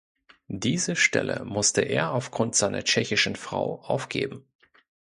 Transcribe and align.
Diese 0.47 0.95
Stelle 0.95 1.45
musste 1.45 1.81
er 1.81 2.11
aufgrund 2.15 2.55
seiner 2.55 2.83
tschechischen 2.83 3.35
Frau 3.35 3.81
aufgeben. 3.81 4.43